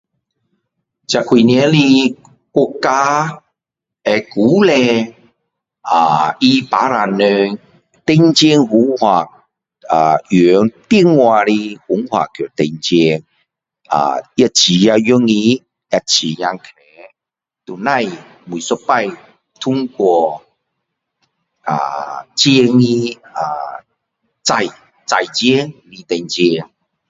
[1.09, 2.17] 这几年的
[2.51, 3.43] 国家
[4.03, 5.13] 会鼓励
[5.91, 6.37] 啊他
[6.71, 7.59] 巴杀人
[8.07, 9.47] 还钱方法
[9.91, 13.23] 啊用电话的方法去还钱
[13.89, 15.61] 啊会非常容易
[15.91, 16.63] 也非常快
[17.65, 18.75] 都不用每一次
[19.59, 20.43] 通过
[21.63, 23.19] 啊钱的
[24.43, 25.73] 纸纸钱
[26.09, 26.63] 还钱